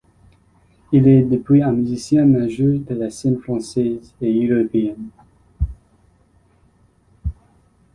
Il 0.91 1.07
est 1.07 1.21
depuis 1.21 1.61
un 1.61 1.73
musicien 1.73 2.25
majeur 2.25 2.79
de 2.79 2.95
la 2.95 3.11
scène 3.11 3.37
française 3.39 4.15
et 4.19 4.47
européenne. 4.47 5.11